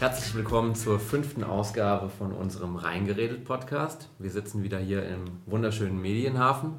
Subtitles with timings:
[0.00, 4.08] Herzlich willkommen zur fünften Ausgabe von unserem Reingeredet Podcast.
[4.18, 6.72] Wir sitzen wieder hier im wunderschönen Medienhafen.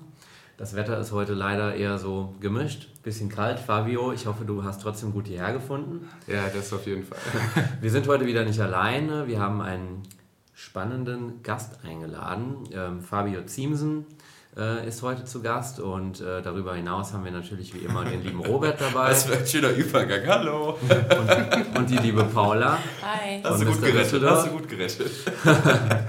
[0.58, 3.60] Das Wetter ist heute leider eher so gemischt, bisschen kalt.
[3.60, 6.10] Fabio, ich hoffe, du hast trotzdem gut hierher gefunden.
[6.26, 7.20] Ja, das auf jeden Fall.
[7.80, 9.28] Wir sind heute wieder nicht alleine.
[9.28, 10.02] Wir haben einen
[10.56, 12.64] spannenden Gast eingeladen.
[12.74, 14.08] Ähm, Fabio Ziemsen
[14.58, 18.24] äh, ist heute zu Gast und äh, darüber hinaus haben wir natürlich wie immer den
[18.24, 19.10] lieben Robert dabei.
[19.10, 20.28] Das wird ein schöner Übergang.
[20.28, 20.78] Hallo.
[20.82, 22.78] Und, und die liebe Paula.
[23.02, 23.42] Hi.
[23.44, 24.24] Hast du gut gerettet?
[24.24, 25.12] Hast du gut gerettet?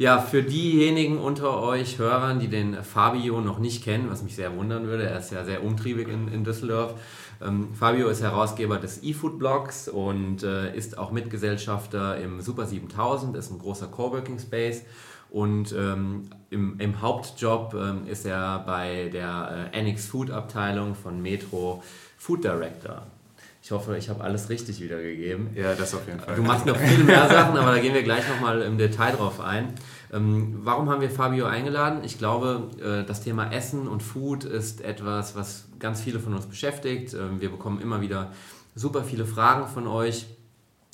[0.00, 4.56] Ja, für diejenigen unter euch Hörern, die den Fabio noch nicht kennen, was mich sehr
[4.56, 6.94] wundern würde, er ist ja sehr umtriebig in, in Düsseldorf.
[7.42, 13.50] Ähm, Fabio ist Herausgeber des eFood-Blogs und äh, ist auch Mitgesellschafter im Super 7000, ist
[13.50, 14.84] ein großer Coworking Space.
[15.30, 21.22] Und ähm, im, im, Hauptjob ähm, ist er bei der äh, Annex Food Abteilung von
[21.22, 21.82] Metro
[22.18, 23.06] Food Director.
[23.62, 25.50] Ich hoffe, ich habe alles richtig wiedergegeben.
[25.54, 26.34] Ja, das auf jeden Fall.
[26.34, 29.38] Du machst noch viel mehr Sachen, aber da gehen wir gleich nochmal im Detail drauf
[29.38, 29.74] ein.
[30.12, 32.00] Ähm, warum haben wir Fabio eingeladen?
[32.02, 36.46] Ich glaube, äh, das Thema Essen und Food ist etwas, was ganz viele von uns
[36.46, 37.14] beschäftigt.
[37.14, 38.32] Ähm, wir bekommen immer wieder
[38.74, 40.26] super viele Fragen von euch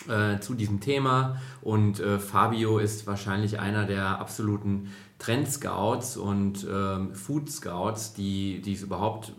[0.08, 7.14] äh, zu diesem Thema und äh, Fabio ist wahrscheinlich einer der absoluten Trend-Scouts und ähm,
[7.14, 9.32] Food-Scouts, die, die es überhaupt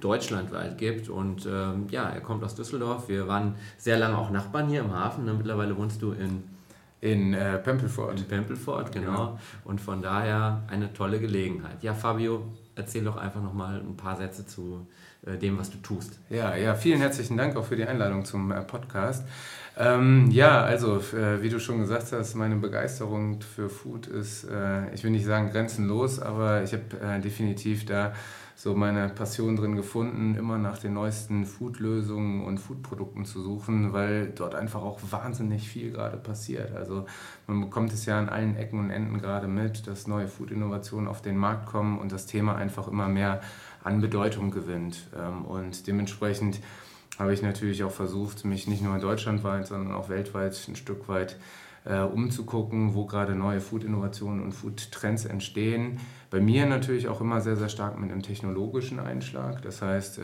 [0.00, 1.08] deutschlandweit gibt.
[1.08, 3.08] Und ähm, ja, er kommt aus Düsseldorf.
[3.08, 5.26] Wir waren sehr lange auch Nachbarn hier im Hafen.
[5.26, 5.34] Ne?
[5.34, 6.44] Mittlerweile wohnst du in
[7.00, 8.12] in äh, Pempelfort.
[8.18, 9.12] In Pempelfort, genau.
[9.12, 9.38] Ja.
[9.64, 11.82] Und von daher eine tolle Gelegenheit.
[11.82, 14.86] Ja, Fabio, erzähl doch einfach nochmal ein paar Sätze zu
[15.24, 16.18] äh, dem, was du tust.
[16.28, 19.26] Ja, ja, vielen herzlichen Dank auch für die Einladung zum äh, Podcast.
[19.76, 24.92] Ähm, ja, also äh, wie du schon gesagt hast, meine Begeisterung für Food ist, äh,
[24.92, 28.12] ich will nicht sagen grenzenlos, aber ich habe äh, definitiv da
[28.62, 34.32] so meine Passion drin gefunden, immer nach den neuesten Food-Lösungen und Food-Produkten zu suchen, weil
[34.36, 36.76] dort einfach auch wahnsinnig viel gerade passiert.
[36.76, 37.06] Also
[37.46, 41.22] man bekommt es ja an allen Ecken und Enden gerade mit, dass neue Food-Innovationen auf
[41.22, 43.40] den Markt kommen und das Thema einfach immer mehr
[43.82, 45.08] an Bedeutung gewinnt.
[45.18, 46.60] Ähm, und dementsprechend
[47.20, 51.36] habe ich natürlich auch versucht, mich nicht nur deutschlandweit, sondern auch weltweit ein Stück weit
[51.84, 56.00] äh, umzugucken, wo gerade neue Food-Innovationen und Food-Trends entstehen
[56.30, 59.62] bei mir natürlich auch immer sehr, sehr stark mit einem technologischen Einschlag.
[59.62, 60.22] Das heißt, äh,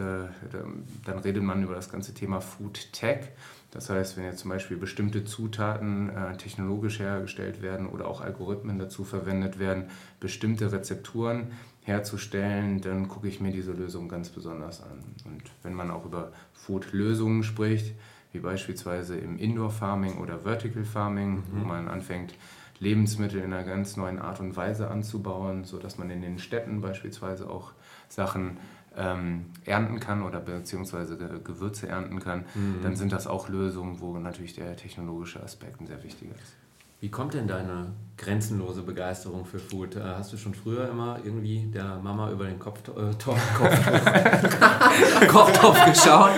[1.05, 3.33] dann redet man über das ganze Thema Food Tech.
[3.71, 8.79] Das heißt, wenn jetzt zum Beispiel bestimmte Zutaten äh, technologisch hergestellt werden oder auch Algorithmen
[8.79, 9.91] dazu verwendet werden,
[10.21, 15.05] bestimmte Rezepturen herzustellen, dann gucke ich mir diese Lösung ganz besonders an.
[15.25, 17.95] Und wenn man auch über Food-Lösungen spricht,
[18.33, 21.43] wie beispielsweise im Indoor-Farming oder Vertical Farming, mhm.
[21.53, 22.35] wo man anfängt,
[22.79, 27.49] Lebensmittel in einer ganz neuen Art und Weise anzubauen, sodass man in den Städten beispielsweise
[27.49, 27.73] auch
[28.09, 28.59] Sachen
[28.97, 32.83] ähm, ernten kann oder beziehungsweise Gewürze ernten kann, mhm.
[32.83, 36.57] dann sind das auch Lösungen, wo natürlich der technologische Aspekt ein sehr wichtiger ist.
[37.07, 39.95] Wie kommt denn deine grenzenlose Begeisterung für Food?
[39.95, 43.41] Äh, hast du schon früher immer irgendwie der Mama über den Kopf, äh, Kopf,
[45.29, 46.33] Kochtopf geschaut?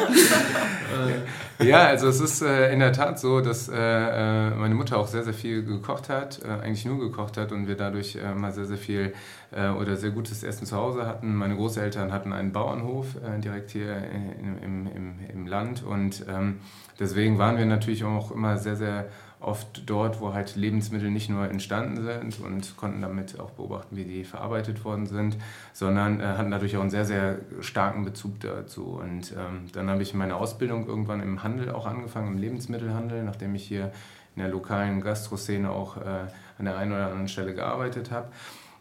[1.60, 5.06] ja, also es ist äh, in der Tat so, dass äh, äh, meine Mutter auch
[5.06, 8.52] sehr, sehr viel gekocht hat, äh, eigentlich nur gekocht hat und wir dadurch äh, mal
[8.52, 9.14] sehr, sehr viel
[9.50, 11.34] äh, oder sehr gutes Essen zu Hause hatten.
[11.34, 16.58] Meine Großeltern hatten einen Bauernhof direkt hier in, im, im, im Land und ähm,
[17.00, 19.06] deswegen waren wir natürlich auch immer sehr, sehr
[19.40, 24.04] oft dort, wo halt Lebensmittel nicht nur entstanden sind und konnten damit auch beobachten, wie
[24.04, 25.36] die verarbeitet worden sind,
[25.72, 28.98] sondern äh, hatten dadurch auch einen sehr, sehr starken Bezug dazu.
[29.00, 33.54] Und ähm, dann habe ich meine Ausbildung irgendwann im Handel auch angefangen, im Lebensmittelhandel, nachdem
[33.54, 33.92] ich hier
[34.34, 36.26] in der lokalen Gastroszene auch äh,
[36.58, 38.28] an der einen oder anderen Stelle gearbeitet habe.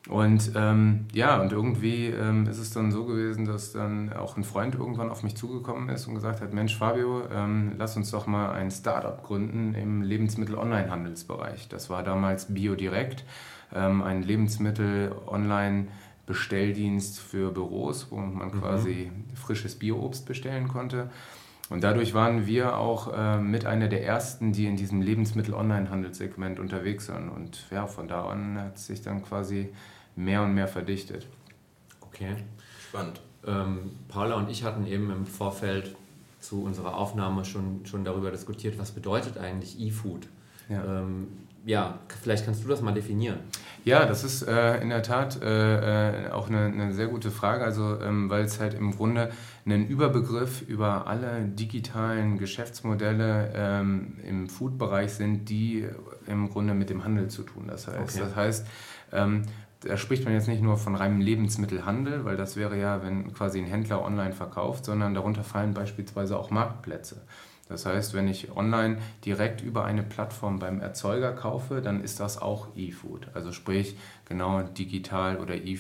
[0.10, 4.46] Und ähm, ja, und irgendwie ähm, ist es dann so gewesen, dass dann auch ein
[4.46, 8.26] Freund irgendwann auf mich zugekommen ist und gesagt hat, Mensch Fabio, ähm, lass uns doch
[8.26, 11.68] mal ein Startup gründen im Lebensmittel-Online-Handelsbereich.
[11.68, 13.26] Das war damals BioDirect,
[13.76, 18.62] ähm, ein Lebensmittel-Online-Bestelldienst für Büros, wo man mhm.
[18.62, 21.10] quasi frisches Bio-Obst bestellen konnte.
[21.70, 27.08] Und dadurch waren wir auch äh, mit einer der ersten, die in diesem Lebensmittel-Online-Handelssegment unterwegs
[27.08, 27.28] sind.
[27.28, 29.68] Und ja, von da an hat sich dann quasi
[30.18, 31.28] mehr und mehr verdichtet.
[32.02, 32.36] Okay.
[32.90, 33.22] Spannend.
[33.46, 35.96] Ähm, Paula und ich hatten eben im Vorfeld
[36.40, 40.28] zu unserer Aufnahme schon, schon darüber diskutiert, was bedeutet eigentlich E-Food?
[40.70, 40.84] Ja.
[40.84, 41.28] Ähm,
[41.66, 43.40] ja, vielleicht kannst du das mal definieren.
[43.84, 47.64] Ja, das ist äh, in der Tat äh, äh auch eine, eine, sehr gute Frage,
[47.64, 49.32] also ähm, weil es halt im Grunde
[49.66, 55.86] ein Überbegriff über alle digitalen Geschäftsmodelle ähm, im Food-Bereich sind, die
[56.26, 57.66] im Grunde mit dem Handel zu tun.
[57.68, 58.20] Das heißt, okay.
[58.20, 58.68] das heißt
[59.12, 59.44] ähm,
[59.82, 63.60] da spricht man jetzt nicht nur von reinem Lebensmittelhandel, weil das wäre ja, wenn quasi
[63.60, 67.22] ein Händler online verkauft, sondern darunter fallen beispielsweise auch Marktplätze.
[67.70, 72.42] Das heißt, wenn ich online direkt über eine Plattform beim Erzeuger kaufe, dann ist das
[72.42, 73.28] auch E-Food.
[73.34, 75.78] Also sprich genau digital oder e, äh,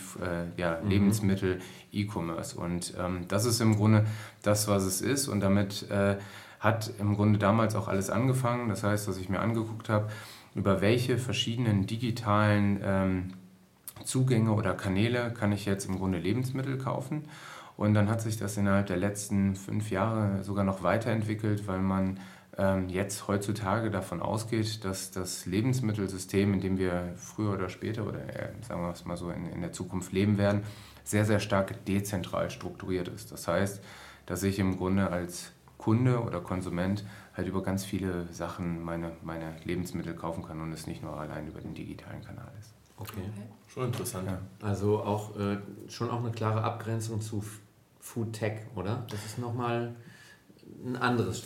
[0.57, 0.89] ja, mhm.
[0.89, 1.59] Lebensmittel,
[1.93, 2.57] E-Commerce.
[2.59, 4.05] Und ähm, das ist im Grunde
[4.43, 5.29] das, was es ist.
[5.29, 6.17] Und damit äh,
[6.59, 8.67] hat im Grunde damals auch alles angefangen.
[8.67, 10.09] Das heißt, dass ich mir angeguckt habe,
[10.55, 13.33] über welche verschiedenen digitalen ähm,
[14.03, 17.25] Zugänge oder Kanäle kann ich jetzt im Grunde Lebensmittel kaufen.
[17.75, 22.19] Und dann hat sich das innerhalb der letzten fünf Jahre sogar noch weiterentwickelt, weil man
[22.57, 28.19] ähm, jetzt heutzutage davon ausgeht, dass das Lebensmittelsystem, in dem wir früher oder später oder
[28.19, 30.63] äh, sagen wir es mal so in, in der Zukunft leben werden,
[31.03, 33.31] sehr, sehr stark dezentral strukturiert ist.
[33.31, 33.81] Das heißt,
[34.25, 37.05] dass ich im Grunde als Kunde oder Konsument
[37.35, 41.47] halt über ganz viele Sachen meine, meine Lebensmittel kaufen kann und es nicht nur allein
[41.47, 42.76] über den digitalen Kanal ist.
[42.97, 43.47] Okay, okay.
[43.67, 44.27] schon interessant.
[44.27, 44.41] Ja.
[44.61, 45.57] Also auch äh,
[45.87, 47.43] schon auch eine klare Abgrenzung zu
[47.99, 49.05] Food Tech, oder?
[49.09, 49.95] Das ist nochmal
[50.83, 51.43] ein anderes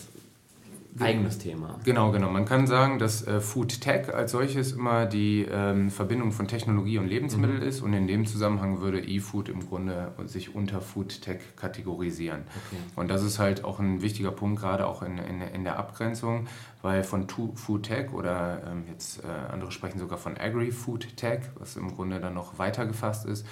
[1.00, 1.80] eigenes Thema.
[1.84, 2.30] Genau, genau.
[2.30, 6.98] Man kann sagen, dass äh, Food Tech als solches immer die ähm, Verbindung von Technologie
[6.98, 7.64] und Lebensmittel mhm.
[7.64, 12.42] ist und in dem Zusammenhang würde E-Food im Grunde sich unter Food Tech kategorisieren.
[12.42, 12.82] Okay.
[12.96, 16.48] Und das ist halt auch ein wichtiger Punkt, gerade auch in, in, in der Abgrenzung,
[16.82, 21.78] weil von Food Tech oder ähm, jetzt äh, andere sprechen sogar von Agri-Food Tech, was
[21.78, 23.46] im Grunde dann noch weiter gefasst ist,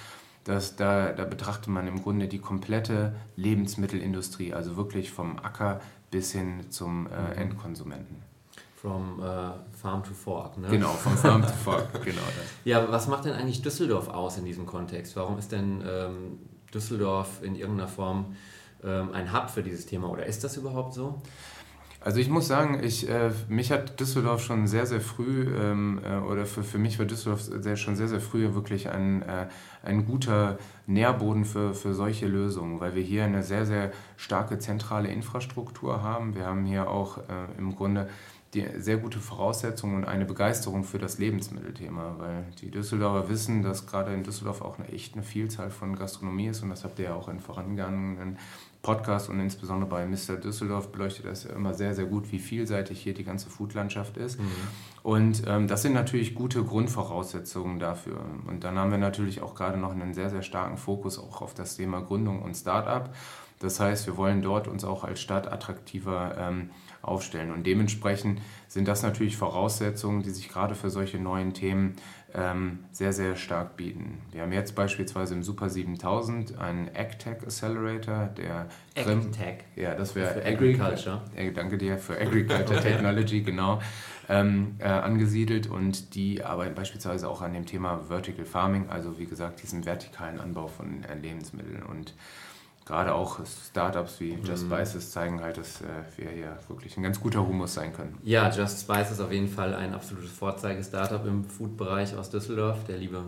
[0.44, 6.32] dass da, da betrachtet man im Grunde die komplette Lebensmittelindustrie, also wirklich vom Acker bis
[6.32, 7.32] hin zum äh, mhm.
[7.38, 8.22] Endkonsumenten.
[8.76, 10.68] From uh, Farm to Fork, ne?
[10.68, 12.46] Genau, vom Farm to Fork, genau das.
[12.64, 15.16] Ja, was macht denn eigentlich Düsseldorf aus in diesem Kontext?
[15.16, 16.38] Warum ist denn ähm,
[16.72, 18.36] Düsseldorf in irgendeiner Form
[18.82, 21.20] ähm, ein Hub für dieses Thema oder ist das überhaupt so?
[22.02, 26.16] Also ich muss sagen, ich, äh, mich hat Düsseldorf schon sehr, sehr früh, ähm, äh,
[26.20, 29.48] oder für, für mich war Düsseldorf sehr, schon sehr, sehr früh wirklich ein, äh,
[29.82, 35.08] ein guter Nährboden für, für solche Lösungen, weil wir hier eine sehr, sehr starke zentrale
[35.08, 36.34] Infrastruktur haben.
[36.34, 38.08] Wir haben hier auch äh, im Grunde
[38.54, 43.86] die sehr gute Voraussetzungen und eine Begeisterung für das Lebensmittelthema, weil die Düsseldorfer wissen, dass
[43.86, 47.06] gerade in Düsseldorf auch eine echt eine Vielzahl von Gastronomie ist und das habt ihr
[47.06, 48.38] ja auch in vorangegangenen
[48.82, 50.36] Podcast und insbesondere bei Mr.
[50.36, 54.40] Düsseldorf beleuchtet das ja immer sehr, sehr gut, wie vielseitig hier die ganze Foodlandschaft ist.
[54.40, 54.46] Mhm.
[55.02, 58.24] Und ähm, das sind natürlich gute Grundvoraussetzungen dafür.
[58.46, 61.52] Und dann haben wir natürlich auch gerade noch einen sehr, sehr starken Fokus auch auf
[61.52, 63.14] das Thema Gründung und Start-up.
[63.60, 66.70] Das heißt, wir wollen dort uns auch als Stadt attraktiver ähm,
[67.02, 67.52] aufstellen.
[67.52, 71.96] Und dementsprechend sind das natürlich Voraussetzungen, die sich gerade für solche neuen Themen
[72.34, 74.22] ähm, sehr, sehr stark bieten.
[74.32, 79.64] Wir haben jetzt beispielsweise im Super 7000 einen AgTech Accelerator, der AgTech.
[79.76, 81.22] Ja, das wäre Agriculture.
[81.36, 82.80] Äh, danke dir für Agriculture okay.
[82.92, 83.80] Technology, genau.
[84.28, 89.26] Ähm, äh, angesiedelt und die arbeiten beispielsweise auch an dem Thema Vertical Farming, also wie
[89.26, 92.14] gesagt, diesen vertikalen Anbau von äh, Lebensmitteln und
[92.90, 94.72] gerade auch Startups wie Just mhm.
[94.72, 98.18] Spices zeigen halt, dass äh, wir hier wirklich ein ganz guter Humus sein können.
[98.24, 102.82] Ja, Just Spices ist auf jeden Fall ein absolutes Vorzeige-Startup im Food-Bereich aus Düsseldorf.
[102.88, 103.22] Der liebe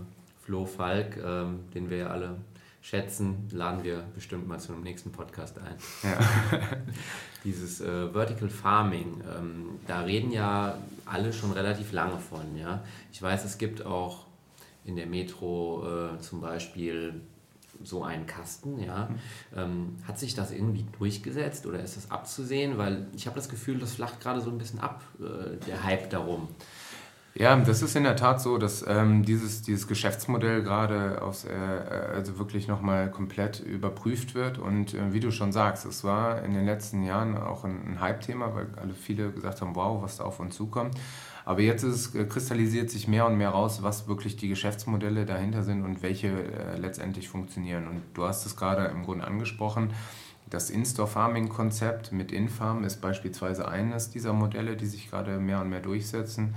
[0.44, 2.38] Flo Falk, ähm, den wir ja alle
[2.80, 5.76] schätzen, laden wir bestimmt mal zu einem nächsten Podcast ein.
[6.02, 6.58] Ja.
[7.44, 10.76] Dieses äh, Vertical Farming, ähm, da reden ja
[11.06, 12.56] alle schon relativ lange von.
[12.56, 12.82] Ja?
[13.12, 14.26] Ich weiß, es gibt auch
[14.84, 17.20] in der Metro äh, zum Beispiel
[17.84, 19.08] so einen Kasten, ja.
[19.54, 22.78] Ähm, hat sich das irgendwie durchgesetzt oder ist das abzusehen?
[22.78, 26.10] Weil ich habe das Gefühl, das flacht gerade so ein bisschen ab, äh, der Hype
[26.10, 26.48] darum.
[27.34, 31.48] Ja, das ist in der Tat so, dass ähm, dieses, dieses Geschäftsmodell gerade aufs, äh,
[32.14, 34.58] also wirklich nochmal komplett überprüft wird.
[34.58, 38.00] Und äh, wie du schon sagst, es war in den letzten Jahren auch ein, ein
[38.02, 40.94] Hype-Thema, weil alle viele gesagt haben, wow, was da auf uns zukommt.
[41.46, 45.62] Aber jetzt ist, äh, kristallisiert sich mehr und mehr raus, was wirklich die Geschäftsmodelle dahinter
[45.62, 47.88] sind und welche äh, letztendlich funktionieren.
[47.88, 49.94] Und du hast es gerade im Grunde angesprochen.
[50.50, 55.80] Das In-Store-Farming-Konzept mit Infarm ist beispielsweise eines dieser Modelle, die sich gerade mehr und mehr
[55.80, 56.54] durchsetzen.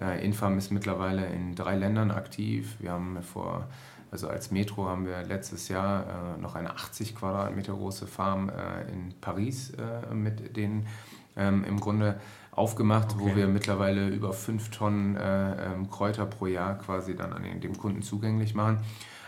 [0.00, 2.76] Äh, Infarm ist mittlerweile in drei Ländern aktiv.
[2.80, 3.68] Wir haben vor,
[4.10, 8.90] also als Metro haben wir letztes Jahr äh, noch eine 80 Quadratmeter große Farm äh,
[8.92, 10.86] in Paris äh, mit denen
[11.36, 12.20] ähm, im Grunde
[12.52, 13.20] aufgemacht, okay.
[13.20, 17.60] wo wir mittlerweile über fünf Tonnen äh, ähm, Kräuter pro Jahr quasi dann an den,
[17.60, 18.78] dem Kunden zugänglich machen.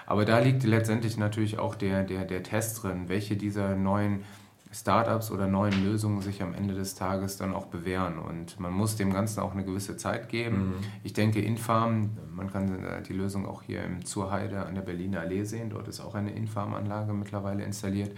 [0.07, 4.25] Aber da liegt letztendlich natürlich auch der, der, der Test drin, welche dieser neuen
[4.73, 8.19] Startups oder neuen Lösungen sich am Ende des Tages dann auch bewähren.
[8.19, 10.69] Und man muss dem Ganzen auch eine gewisse Zeit geben.
[10.69, 10.75] Mhm.
[11.03, 15.21] Ich denke, Infarm, man kann äh, die Lösung auch hier im Zurheide an der Berliner
[15.21, 15.71] Allee sehen.
[15.71, 18.13] Dort ist auch eine Infarm-Anlage mittlerweile installiert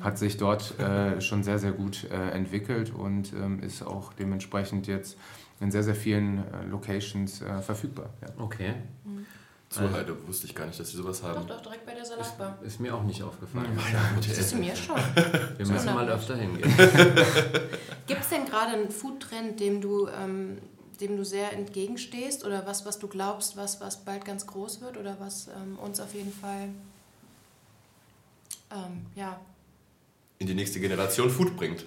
[0.00, 4.86] hat sich dort äh, schon sehr, sehr gut äh, entwickelt und ähm, ist auch dementsprechend
[4.86, 5.16] jetzt
[5.60, 8.10] in sehr, sehr vielen äh, Locations äh, verfügbar.
[8.20, 8.28] Ja.
[8.36, 8.74] Okay.
[9.04, 9.26] Mhm.
[9.68, 11.46] Zuheide also, wusste ich gar nicht, dass sie sowas haben.
[11.46, 12.58] Doch, doch, direkt bei der Salatbar.
[12.62, 13.72] Ist, ist mir auch nicht aufgefallen.
[13.72, 13.80] Mhm.
[13.92, 14.96] Ja, das ist mir schon.
[15.56, 16.72] Wir müssen mal öfter hingehen.
[18.06, 20.58] Gibt es denn gerade einen Foodtrend, dem du, ähm,
[21.00, 24.96] dem du sehr entgegenstehst oder was, was du glaubst, was, was bald ganz groß wird
[24.96, 26.68] oder was ähm, uns auf jeden Fall
[28.70, 29.40] ähm, ja,
[30.38, 31.86] in die nächste Generation Food bringt.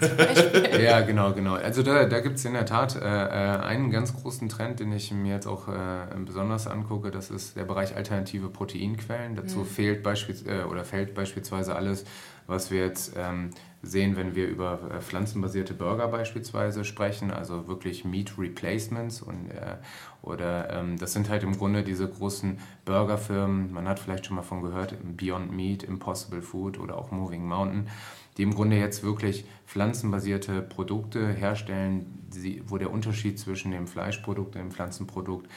[0.80, 1.54] ja, genau, genau.
[1.54, 4.92] Also da, da gibt es in der Tat äh, äh, einen ganz großen Trend, den
[4.92, 7.12] ich mir jetzt auch äh, besonders angucke.
[7.12, 9.36] Das ist der Bereich alternative Proteinquellen.
[9.36, 9.66] Dazu mhm.
[9.66, 12.04] fehlt beispielsweise äh, oder fällt beispielsweise alles,
[12.48, 13.50] was wir jetzt ähm,
[13.82, 19.76] sehen, wenn wir über äh, pflanzenbasierte Burger beispielsweise sprechen, also wirklich Meat Replacements und, äh,
[20.22, 24.42] oder ähm, das sind halt im Grunde diese großen Burgerfirmen, man hat vielleicht schon mal
[24.42, 27.88] von gehört, Beyond Meat, Impossible Food oder auch Moving Mountain,
[28.36, 34.56] die im Grunde jetzt wirklich pflanzenbasierte Produkte herstellen, die, wo der Unterschied zwischen dem Fleischprodukt
[34.56, 35.48] und dem Pflanzenprodukt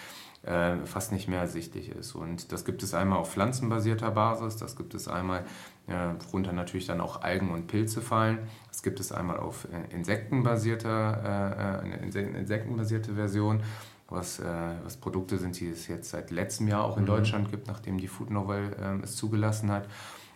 [0.43, 2.15] äh, fast nicht mehr ersichtlich ist.
[2.15, 5.45] Und das gibt es einmal auf pflanzenbasierter Basis, das gibt es einmal
[5.87, 5.93] äh,
[6.25, 8.39] worunter natürlich dann auch Algen und Pilze fallen.
[8.69, 11.95] Das gibt es einmal auf äh, insektenbasierter, äh, eine
[12.37, 13.61] insektenbasierte Version,
[14.09, 14.41] was,
[14.83, 17.07] was Produkte sind, die es jetzt seit letztem Jahr auch in mhm.
[17.07, 19.87] Deutschland gibt, nachdem die Food Novel es zugelassen hat.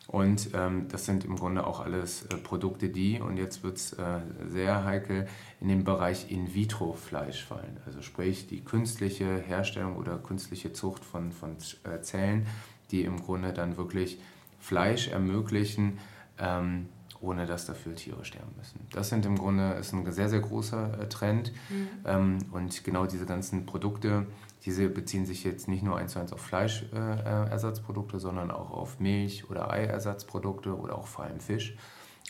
[0.07, 3.93] Und ähm, das sind im Grunde auch alles äh, Produkte, die, und jetzt wird es
[3.93, 5.27] äh, sehr heikel,
[5.59, 7.77] in den Bereich In-vitro-Fleisch fallen.
[7.85, 12.45] Also sprich die künstliche Herstellung oder künstliche Zucht von, von äh, Zellen,
[12.91, 14.19] die im Grunde dann wirklich
[14.65, 15.99] Fleisch ermöglichen,
[16.39, 16.89] ähm,
[17.21, 18.79] ohne dass dafür Tiere sterben müssen.
[18.91, 21.51] Das sind im Grunde ist ein sehr, sehr großer äh, Trend.
[21.69, 21.87] Mhm.
[22.05, 24.25] Ähm, und genau diese ganzen Produkte,
[24.65, 28.99] diese beziehen sich jetzt nicht nur eins zu eins auf Fleischersatzprodukte, äh, sondern auch auf
[28.99, 31.77] Milch- oder Eiersatzprodukte oder auch vor allem Fisch.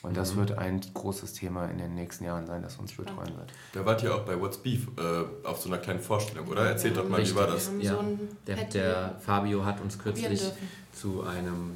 [0.03, 0.39] Und das mhm.
[0.39, 3.53] wird ein großes Thema in den nächsten Jahren sein, das uns betreuen wird.
[3.71, 6.69] Da wart ihr auch bei What's Beef äh, auf so einer kleinen Vorstellung, oder?
[6.69, 7.35] Erzählt doch mal, Richtig.
[7.35, 7.71] wie war das?
[7.79, 8.03] Ja, so
[8.45, 10.43] der, der, Fabio hat uns kürzlich
[10.91, 11.71] zu einem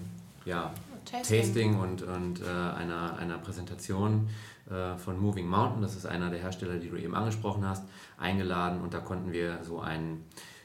[0.50, 0.74] ja,
[1.06, 1.42] Tasting.
[1.42, 4.30] Tasting, und, und äh, einer, einer Präsentation
[4.70, 7.84] äh, von Moving Mountain, das ist einer der Hersteller, die du eben angesprochen hast,
[8.18, 10.24] eingeladen und da konnten wir so ein,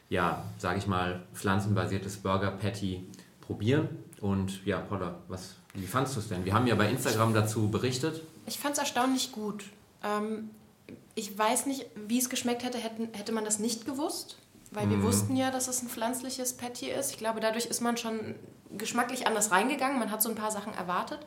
[0.09, 3.07] ja, sage ich mal, pflanzenbasiertes Burger Patty
[3.41, 3.89] probieren.
[4.21, 6.45] Und ja, Paula, was, wie fandest du es denn?
[6.45, 8.23] Wir haben ja bei Instagram dazu berichtet.
[8.47, 9.65] Ich fand es erstaunlich gut.
[10.03, 10.51] Ähm,
[11.15, 14.39] ich weiß nicht, wie es geschmeckt hätte, hätte, hätte man das nicht gewusst
[14.75, 15.05] weil wir mhm.
[15.05, 17.13] wussten ja, dass es ein pflanzliches Patty ist.
[17.13, 18.35] Ich glaube, dadurch ist man schon
[18.79, 19.99] geschmacklich anders reingegangen.
[19.99, 21.21] Man hat so ein paar Sachen erwartet.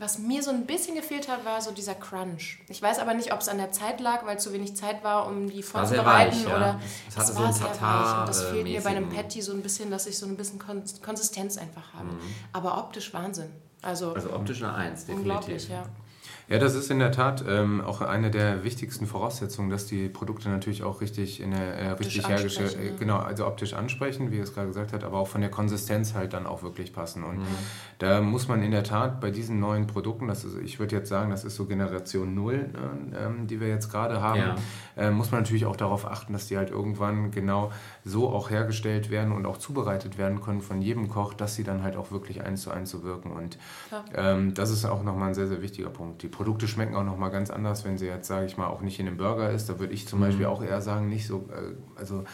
[0.00, 2.60] Was mir so ein bisschen gefehlt hat, war so dieser Crunch.
[2.68, 5.26] Ich weiß aber nicht, ob es an der Zeit lag, weil zu wenig Zeit war,
[5.26, 6.44] um die vorzubereiten.
[6.44, 6.56] Ja.
[6.56, 8.20] Oder es, hatte es so war sehr weich.
[8.20, 10.60] Und das fehlt mir bei einem Patty so ein bisschen, dass ich so ein bisschen
[11.02, 12.12] Konsistenz einfach habe.
[12.12, 12.20] Mhm.
[12.52, 13.50] Aber optisch Wahnsinn.
[13.82, 15.32] Also, also optisch eine Eins, definitiv.
[15.32, 15.84] Unglaublich, ja.
[16.48, 20.48] Ja, das ist in der Tat ähm, auch eine der wichtigsten Voraussetzungen, dass die Produkte
[20.48, 24.54] natürlich auch richtig in der äh, richtig hergestellt, äh, genau, also optisch ansprechen, wie es
[24.54, 27.22] gerade gesagt hat, aber auch von der Konsistenz halt dann auch wirklich passen.
[27.22, 27.46] Und mhm.
[27.98, 31.10] da muss man in der Tat bei diesen neuen Produkten, das ist, ich würde jetzt
[31.10, 32.70] sagen, das ist so Generation Null,
[33.12, 34.54] äh, die wir jetzt gerade haben, ja.
[34.96, 37.70] Äh, muss man natürlich auch darauf achten, dass die halt irgendwann genau
[38.08, 41.82] so auch hergestellt werden und auch zubereitet werden können von jedem Koch, dass sie dann
[41.82, 43.32] halt auch wirklich eins zu eins so wirken.
[43.32, 43.58] Und
[44.14, 46.22] ähm, das ist auch nochmal ein sehr, sehr wichtiger Punkt.
[46.22, 48.98] Die Produkte schmecken auch nochmal ganz anders, wenn sie jetzt, sage ich mal, auch nicht
[48.98, 49.68] in einem Burger ist.
[49.68, 50.24] Da würde ich zum mhm.
[50.24, 52.24] Beispiel auch eher sagen, nicht so, äh, also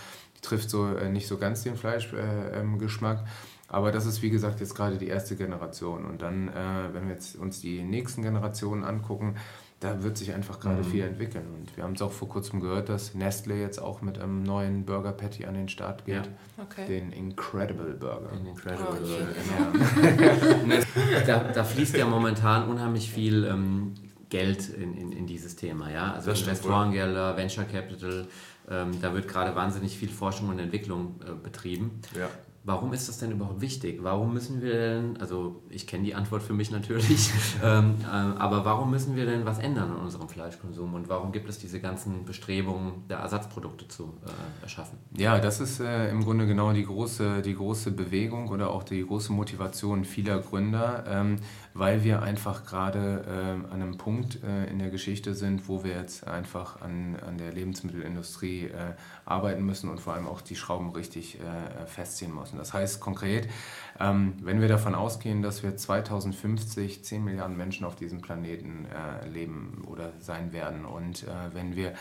[0.43, 3.19] trifft so äh, nicht so ganz den Fleischgeschmack.
[3.19, 3.29] Äh,
[3.69, 6.05] aber das ist, wie gesagt, jetzt gerade die erste Generation.
[6.05, 9.37] Und dann, äh, wenn wir jetzt uns die nächsten Generationen angucken,
[9.85, 10.85] da wird sich einfach gerade mhm.
[10.85, 11.45] viel entwickeln.
[11.55, 14.87] Und wir haben es auch vor kurzem gehört, dass Nestle jetzt auch mit einem neuen
[14.87, 16.15] Burger Patty an den Start geht.
[16.15, 16.63] Ja.
[16.63, 16.87] Okay.
[16.87, 18.31] Den Incredible Burger.
[18.35, 20.85] Den Incredible oh, Burger.
[21.05, 21.21] Ja.
[21.27, 23.93] da, da, fließt ja momentan unheimlich viel ähm,
[24.31, 25.91] Geld in, in, in, dieses Thema.
[25.91, 26.15] Ja?
[26.15, 28.27] Also Investorengelder, Venture Capital,
[28.71, 32.01] ähm, da wird gerade wahnsinnig viel Forschung und Entwicklung äh, betrieben.
[32.19, 32.31] Ja.
[32.67, 33.99] Warum ist das denn überhaupt wichtig?
[34.03, 37.31] Warum müssen wir denn, also ich kenne die Antwort für mich natürlich,
[37.63, 41.47] ähm, äh, aber warum müssen wir denn was ändern an unserem Fleischkonsum und warum gibt
[41.51, 44.99] es diese ganzen Bestrebungen, da Ersatzprodukte zu äh, erschaffen?
[45.15, 49.05] Ja, das ist äh, im Grunde genau die große, die große Bewegung oder auch die
[49.05, 51.37] große Motivation vieler Gründer, ähm,
[51.75, 55.97] weil wir einfach gerade äh, an einem Punkt äh, in der Geschichte sind, wo wir
[55.97, 58.95] jetzt einfach an, an der Lebensmittelindustrie äh,
[59.27, 61.39] arbeiten müssen und vor allem auch die Schrauben richtig
[61.87, 62.54] festziehen müssen.
[62.57, 63.49] Das heißt konkret,
[64.01, 69.29] ähm, wenn wir davon ausgehen, dass wir 2050 10 Milliarden Menschen auf diesem Planeten äh,
[69.29, 71.95] leben oder sein werden und äh, wenn wir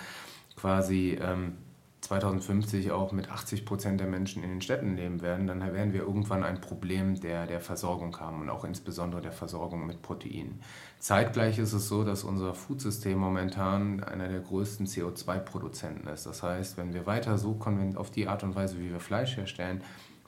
[0.55, 1.57] quasi ähm,
[2.03, 6.01] 2050 auch mit 80 Prozent der Menschen in den Städten leben werden, dann werden wir
[6.01, 10.59] irgendwann ein Problem der, der Versorgung haben und auch insbesondere der Versorgung mit Proteinen.
[10.99, 16.25] Zeitgleich ist es so, dass unser Foodsystem momentan einer der größten CO2-Produzenten ist.
[16.25, 17.57] Das heißt, wenn wir weiter so
[17.95, 19.81] auf die Art und Weise, wie wir Fleisch herstellen,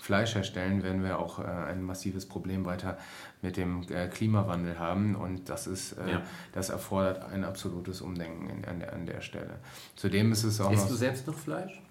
[0.05, 2.99] Fleisch herstellen, werden wir auch äh, ein massives Problem weiter
[3.41, 5.15] mit dem äh, Klimawandel haben.
[5.15, 6.21] Und das, ist, äh, ja.
[6.53, 9.55] das erfordert ein absolutes Umdenken an, der, an der Stelle.
[9.95, 10.71] Zudem ist es auch.
[10.71, 11.81] Isst du selbst noch Fleisch?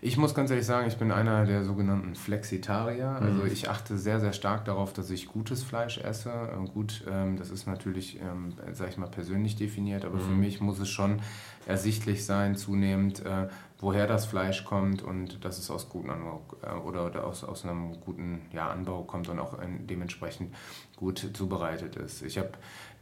[0.00, 3.18] Ich muss ganz ehrlich sagen, ich bin einer der sogenannten Flexitarier.
[3.20, 3.52] Also mhm.
[3.52, 6.30] ich achte sehr, sehr stark darauf, dass ich gutes Fleisch esse.
[6.72, 10.20] Gut, ähm, das ist natürlich, ähm, sag ich mal, persönlich definiert, aber mhm.
[10.20, 11.20] für mich muss es schon
[11.68, 13.48] ersichtlich sein, zunehmend, äh,
[13.78, 17.64] woher das Fleisch kommt und dass es aus guten Anbau äh, oder, oder aus, aus
[17.64, 19.58] einem guten ja, Anbau kommt und auch
[19.88, 20.54] dementsprechend
[20.96, 22.22] gut zubereitet ist.
[22.22, 22.52] Ich habe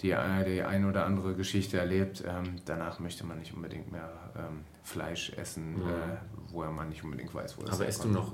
[0.02, 2.24] die, äh, die eine oder andere Geschichte erlebt.
[2.26, 5.88] Ähm, danach möchte man nicht unbedingt mehr ähm, Fleisch essen, ja.
[5.88, 6.18] äh,
[6.48, 8.32] wo man nicht unbedingt weiß, wo es Aber isst du noch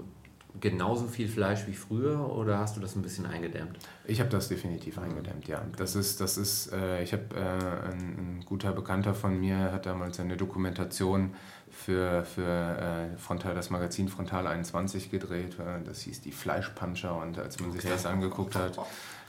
[0.60, 3.78] genauso viel Fleisch wie früher oder hast du das ein bisschen eingedämmt?
[4.04, 5.62] Ich habe das definitiv eingedämmt, ja.
[5.76, 9.86] Das ist, das ist, äh, ich habe äh, ein, ein, guter Bekannter von mir hat
[9.86, 11.34] damals eine Dokumentation
[11.70, 15.56] für, für äh, Frontal, das Magazin Frontal 21 gedreht.
[15.58, 17.80] Äh, das hieß die Fleischpuncher und als man okay.
[17.80, 18.78] sich das angeguckt hat,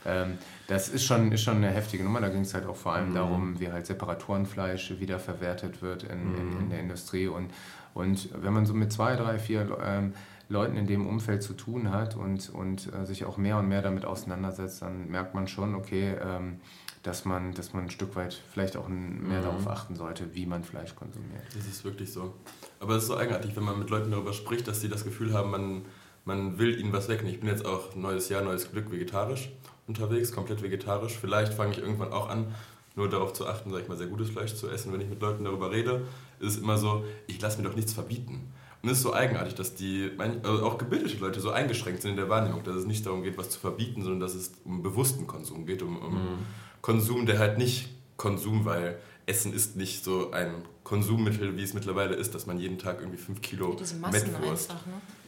[0.06, 2.20] ähm, das ist schon, ist schon eine heftige Nummer.
[2.20, 3.14] Da ging es halt auch vor allem mhm.
[3.14, 6.34] darum, wie halt Separatorenfleisch wiederverwertet wird in, mhm.
[6.34, 7.50] in, in, der Industrie und
[7.94, 10.14] und wenn man so mit zwei, drei, vier ähm,
[10.48, 13.82] Leuten in dem Umfeld zu tun hat und, und äh, sich auch mehr und mehr
[13.82, 16.60] damit auseinandersetzt, dann merkt man schon, okay, ähm,
[17.02, 19.44] dass, man, dass man ein Stück weit vielleicht auch mehr mhm.
[19.44, 21.42] darauf achten sollte, wie man Fleisch konsumiert.
[21.54, 22.34] Das ist wirklich so.
[22.80, 25.32] Aber es ist so eigenartig, wenn man mit Leuten darüber spricht, dass sie das Gefühl
[25.32, 25.82] haben, man,
[26.24, 27.34] man will ihnen was wegnehmen.
[27.34, 29.50] Ich bin jetzt auch neues Jahr, neues Glück vegetarisch
[29.86, 31.12] unterwegs, komplett vegetarisch.
[31.12, 32.54] Vielleicht fange ich irgendwann auch an,
[32.96, 34.92] nur darauf zu achten, sag ich mal, sehr gutes Fleisch zu essen.
[34.92, 36.06] Wenn ich mit Leuten darüber rede,
[36.38, 38.52] ist es immer so, ich lasse mir doch nichts verbieten.
[38.84, 42.16] Und es ist so eigenartig, dass die, also auch gebildete Leute so eingeschränkt sind in
[42.18, 45.26] der Wahrnehmung, dass es nicht darum geht, was zu verbieten, sondern dass es um bewussten
[45.26, 46.38] Konsum geht, um, um mhm.
[46.82, 47.88] Konsum, der halt nicht
[48.18, 52.76] Konsum, weil Essen ist nicht so ein Konsummittel, wie es mittlerweile ist, dass man jeden
[52.76, 54.74] Tag irgendwie 5 Kilo ja, Mettwurst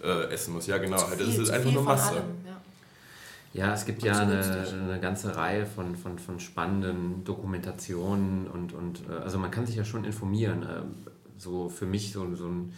[0.02, 0.06] ne?
[0.06, 0.66] äh, essen muss.
[0.66, 1.00] Ja, genau.
[1.00, 2.10] Halt, das ist einfach nur Masse.
[2.10, 2.60] Allem, ja.
[3.54, 9.00] Ja, es gibt ja eine, eine, ganze Reihe von, von, von spannenden Dokumentationen und, und
[9.08, 10.62] äh, also man kann sich ja schon informieren.
[10.62, 10.82] Äh,
[11.38, 12.75] so für mich so, so ein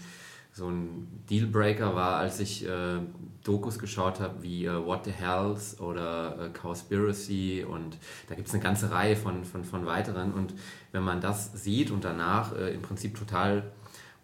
[0.53, 2.99] so ein Dealbreaker war, als ich äh,
[3.45, 7.97] Dokus geschaut habe wie äh, What the Hells oder äh, Cowspiracy und
[8.29, 10.55] da gibt es eine ganze Reihe von, von, von weiteren und
[10.93, 13.71] wenn man das sieht und danach äh, im Prinzip total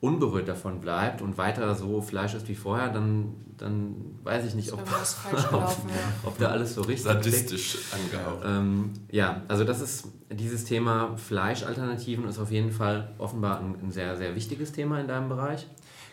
[0.05, 4.73] unberührt davon bleibt und weiter so Fleisch ist wie vorher, dann, dann weiß ich nicht,
[4.73, 4.81] ob,
[5.53, 5.77] ob,
[6.25, 8.45] ob, da alles so richtig Sadistisch angehaucht.
[8.45, 13.91] Ähm, ja, also das ist dieses Thema Fleischalternativen ist auf jeden Fall offenbar ein, ein
[13.91, 15.67] sehr, sehr wichtiges Thema in deinem Bereich.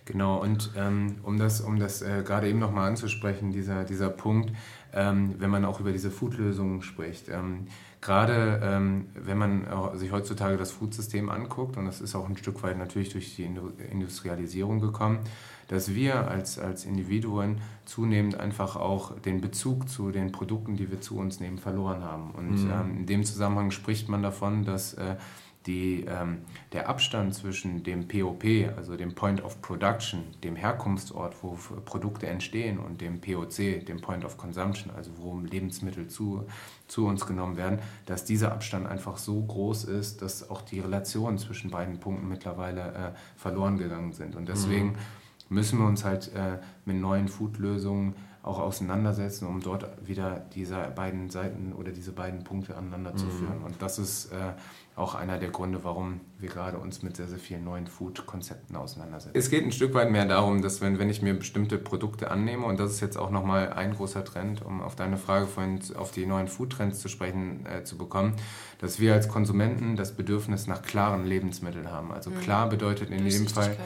[0.06, 4.52] Genau, und ähm, um das, um das äh, gerade eben nochmal anzusprechen, dieser, dieser Punkt,
[4.94, 7.30] ähm, wenn man auch über diese Food-Lösungen spricht.
[7.30, 7.68] Ähm,
[8.02, 12.64] gerade ähm, wenn man sich heutzutage das Foodsystem anguckt, und das ist auch ein Stück
[12.64, 13.48] weit natürlich durch die
[13.92, 15.20] Industrialisierung gekommen,
[15.72, 21.00] dass wir als, als Individuen zunehmend einfach auch den Bezug zu den Produkten, die wir
[21.00, 22.32] zu uns nehmen, verloren haben.
[22.32, 22.72] Und mhm.
[22.72, 25.16] Ähm, in dem Zusammenhang spricht man davon, dass äh,
[25.68, 26.40] die, ähm,
[26.72, 28.44] der Abstand zwischen dem POP,
[28.76, 34.26] also dem Point of Production, dem Herkunftsort, wo Produkte entstehen, und dem POC, dem Point
[34.26, 36.46] of Consumption, also wo Lebensmittel zu,
[36.88, 41.38] zu uns genommen werden, dass dieser Abstand einfach so groß ist, dass auch die Relationen
[41.38, 44.36] zwischen beiden Punkten mittlerweile äh, verloren gegangen sind.
[44.36, 44.96] Und deswegen mhm.
[45.50, 51.30] müssen wir uns halt äh, mit neuen Food-Lösungen auch auseinandersetzen, um dort wieder diese beiden
[51.30, 53.32] Seiten oder diese beiden Punkte aneinander zu mhm.
[53.32, 53.62] führen.
[53.64, 54.54] Und das ist äh,
[54.96, 59.38] auch einer der Gründe, warum wir gerade uns mit sehr, sehr vielen neuen Food-Konzepten auseinandersetzen.
[59.38, 62.66] Es geht ein Stück weit mehr darum, dass wenn, wenn ich mir bestimmte Produkte annehme,
[62.66, 66.12] und das ist jetzt auch nochmal ein großer Trend, um auf deine Frage vorhin auf
[66.12, 68.34] die neuen Food-Trends zu sprechen äh, zu bekommen,
[68.80, 72.12] dass wir als Konsumenten das Bedürfnis nach klaren Lebensmitteln haben.
[72.12, 72.40] Also mhm.
[72.40, 73.78] klar bedeutet in jedem Fall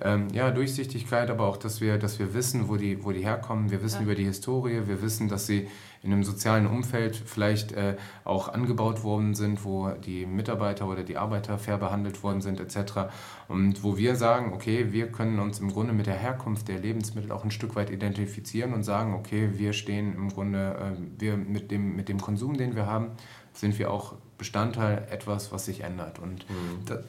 [0.00, 3.70] ähm, ja, Durchsichtigkeit, aber auch, dass wir, dass wir wissen, wo die, wo die herkommen.
[3.70, 4.02] Wir wissen ja.
[4.04, 5.68] über die Historie, wir wissen, dass sie
[6.02, 11.16] in einem sozialen Umfeld vielleicht äh, auch angebaut worden sind, wo die Mitarbeiter oder die
[11.16, 13.10] Arbeiter fair behandelt worden sind, etc.
[13.48, 17.32] Und wo wir sagen, okay, wir können uns im Grunde mit der Herkunft der Lebensmittel
[17.32, 21.70] auch ein Stück weit identifizieren und sagen, okay, wir stehen im Grunde, äh, wir mit
[21.70, 23.08] dem, mit dem Konsum, den wir haben,
[23.52, 26.20] sind wir auch Bestandteil etwas, was sich ändert.
[26.20, 26.84] Und mhm.
[26.86, 27.00] da,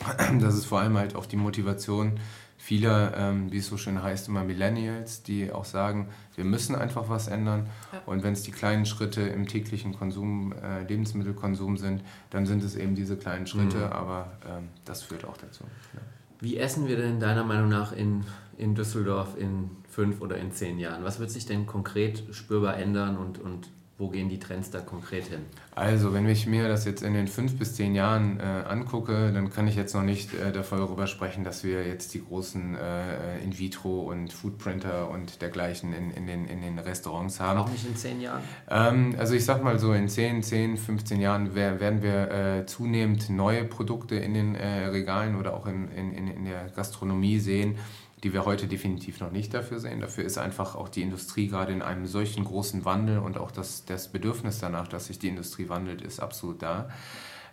[0.40, 2.18] das ist vor allem halt auch die Motivation
[2.56, 7.08] vieler, ähm, wie es so schön heißt, immer Millennials, die auch sagen, wir müssen einfach
[7.08, 7.68] was ändern.
[7.92, 8.02] Ja.
[8.04, 12.74] Und wenn es die kleinen Schritte im täglichen Konsum, äh, Lebensmittelkonsum sind, dann sind es
[12.74, 13.92] eben diese kleinen Schritte, mhm.
[13.92, 15.64] aber ähm, das führt auch dazu.
[15.94, 16.00] Ja.
[16.40, 18.24] Wie essen wir denn deiner Meinung nach in,
[18.56, 21.04] in Düsseldorf in fünf oder in zehn Jahren?
[21.04, 25.24] Was wird sich denn konkret spürbar ändern und, und wo gehen die Trends da konkret
[25.24, 25.40] hin?
[25.74, 29.50] Also, wenn ich mir das jetzt in den fünf bis zehn Jahren äh, angucke, dann
[29.50, 34.08] kann ich jetzt noch nicht äh, darüber sprechen, dass wir jetzt die großen äh, In-vitro-
[34.08, 37.58] und Foodprinter und dergleichen in, in, den, in den Restaurants haben.
[37.58, 38.42] Auch nicht in zehn Jahren?
[38.70, 43.30] Ähm, also, ich sag mal so, in 10, 10, 15 Jahren werden wir äh, zunehmend
[43.30, 47.76] neue Produkte in den äh, Regalen oder auch in, in, in der Gastronomie sehen
[48.24, 50.00] die wir heute definitiv noch nicht dafür sehen.
[50.00, 53.84] Dafür ist einfach auch die Industrie gerade in einem solchen großen Wandel und auch das,
[53.84, 56.88] das Bedürfnis danach, dass sich die Industrie wandelt, ist absolut da.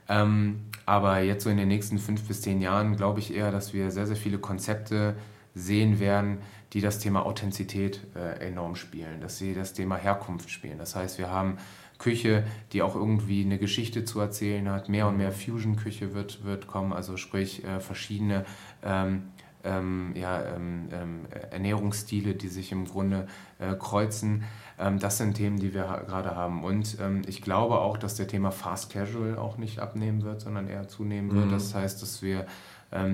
[0.08, 3.74] Ähm, aber jetzt so in den nächsten fünf bis zehn Jahren glaube ich eher, dass
[3.74, 5.16] wir sehr, sehr viele Konzepte
[5.54, 6.40] sehen werden,
[6.74, 10.78] die das Thema Authentizität äh, enorm spielen, dass sie das Thema Herkunft spielen.
[10.78, 11.58] Das heißt, wir haben
[11.98, 14.90] Küche, die auch irgendwie eine Geschichte zu erzählen hat.
[14.90, 18.46] Mehr und mehr Fusion-Küche wird, wird kommen, also sprich äh, verschiedene
[18.84, 19.30] ähm,
[19.66, 23.28] ähm, ja, ähm, ähm, Ernährungsstile, die sich im Grunde
[23.60, 24.44] äh, kreuzen.
[24.80, 26.64] Ähm, das sind Themen, die wir ha gerade haben.
[26.64, 30.68] Und ähm, ich glaube auch, dass der Thema Fast Casual auch nicht abnehmen wird, sondern
[30.68, 31.48] eher zunehmen wird.
[31.48, 31.52] Mhm.
[31.52, 32.46] Das heißt, dass wir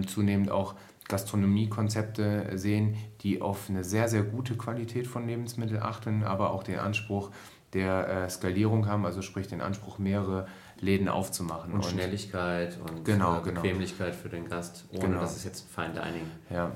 [0.06, 0.76] zunehmend auch
[1.08, 6.80] Gastronomiekonzepte sehen, die auf eine sehr, sehr gute Qualität von Lebensmitteln achten, aber auch den
[6.80, 7.32] Anspruch
[7.74, 10.48] der äh, Skalierung haben, also sprich den Anspruch, mehrere
[10.82, 11.74] Läden aufzumachen.
[11.74, 13.62] Und, und Schnelligkeit und genau, äh, genau.
[13.62, 15.22] Bequemlichkeit für den Gast, ohne genau.
[15.22, 16.72] dass es jetzt ein Fine Dining ja.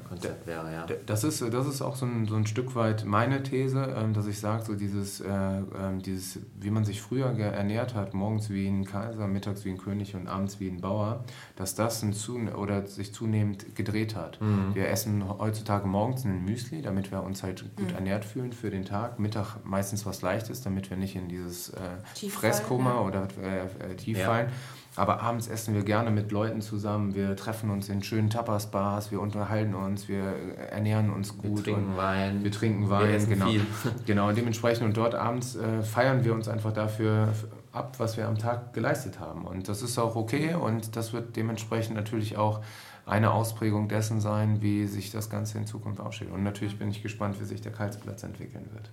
[0.46, 0.72] Wäre.
[0.72, 0.86] Ja.
[1.06, 4.28] Das, ist, das ist auch so ein, so ein Stück weit meine These, ähm, dass
[4.28, 8.68] ich sage, so dieses, äh, ähm, dieses, wie man sich früher ernährt hat, morgens wie
[8.68, 12.14] ein Kaiser, mittags wie ein König und abends wie ein Bauer, dass das ein
[12.54, 14.40] oder sich zunehmend gedreht hat.
[14.40, 14.76] Mhm.
[14.76, 17.96] Wir essen heutzutage morgens ein Müsli, damit wir uns halt gut mhm.
[17.96, 19.20] ernährt fühlen für den Tag.
[19.20, 23.02] Mittag meistens was Leichtes, damit wir nicht in dieses äh, Fresskoma ja.
[23.02, 24.26] oder äh, tief ja.
[24.26, 24.50] fallen.
[24.98, 27.16] Aber abends essen wir gerne mit Leuten zusammen.
[27.16, 30.24] Wir treffen uns in schönen Tapas-Bars, wir unterhalten uns, wir
[30.72, 31.66] ernähren uns gut.
[31.66, 32.44] Wir trinken Wein.
[32.44, 33.48] Wir trinken Wein, wir genau.
[33.48, 33.66] Viel.
[34.06, 37.34] genau, und dementsprechend und dort abends äh, feiern wir uns einfach dafür
[37.74, 39.44] ab, was wir am Tag geleistet haben.
[39.44, 42.62] Und das ist auch okay und das wird dementsprechend natürlich auch
[43.06, 46.32] eine Ausprägung dessen sein, wie sich das Ganze in Zukunft ausstellt.
[46.32, 48.90] Und natürlich bin ich gespannt, wie sich der Karlsplatz entwickeln wird.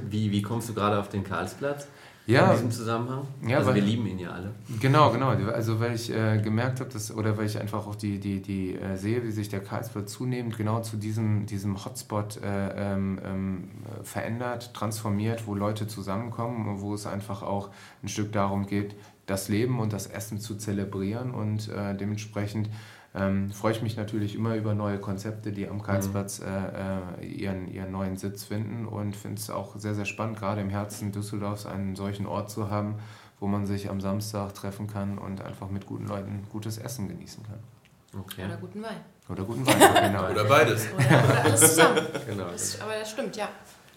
[0.08, 1.88] Wie, wie kommst du gerade auf den Karlsplatz?
[2.26, 3.26] Ja, in diesem Zusammenhang?
[3.46, 4.52] Ja, also weil, wir lieben ihn ja alle.
[4.80, 5.28] Genau, genau.
[5.28, 8.76] Also weil ich äh, gemerkt habe, dass, oder weil ich einfach auch die, die, die
[8.76, 13.68] äh, sehe, wie sich der Karlsplatz zunehmend genau zu diesem, diesem Hotspot äh, ähm, ähm,
[14.02, 17.70] verändert, transformiert, wo Leute zusammenkommen, wo es einfach auch
[18.02, 18.94] ein Stück darum geht,
[19.26, 22.68] das Leben und das Essen zu zelebrieren und äh, dementsprechend
[23.14, 26.46] ähm, freue ich mich natürlich immer über neue Konzepte, die am Karlsplatz mhm.
[26.46, 30.60] äh, äh, ihren, ihren neuen Sitz finden und finde es auch sehr, sehr spannend, gerade
[30.60, 32.96] im Herzen Düsseldorfs einen solchen Ort zu haben,
[33.38, 37.44] wo man sich am Samstag treffen kann und einfach mit guten Leuten gutes Essen genießen
[37.44, 37.60] kann.
[38.20, 38.46] Okay.
[38.46, 38.96] Oder guten Wein.
[39.28, 40.28] Oder guten Wein, genau.
[40.30, 40.88] oder beides.
[40.92, 42.00] Oder, oder alles zusammen.
[42.26, 42.50] genau.
[42.50, 43.48] Das, aber das stimmt, ja.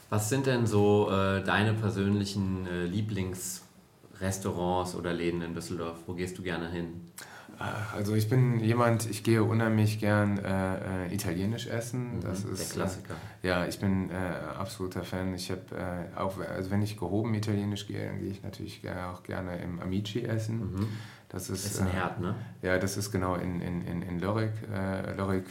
[0.09, 5.97] Was sind denn so äh, deine persönlichen äh, Lieblingsrestaurants oder Läden in Düsseldorf?
[6.05, 7.11] Wo gehst du gerne hin?
[7.59, 12.17] Also ich bin jemand, ich gehe unheimlich gern äh, äh italienisch essen.
[12.17, 13.15] Mhm, das ist der Klassiker.
[13.41, 14.13] Äh, ja, ich bin äh,
[14.57, 15.33] absoluter Fan.
[15.33, 19.23] Ich habe äh, auch, also wenn ich gehoben italienisch gehe, dann gehe ich natürlich auch
[19.23, 20.71] gerne im Amici essen.
[20.71, 20.87] Mhm.
[21.29, 22.35] Das ist, ist ein Herd, ne?
[22.61, 25.45] Ja, das ist genau in, in, in, in Lörrick, äh, Lörrick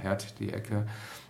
[0.00, 0.86] Herd die Ecke.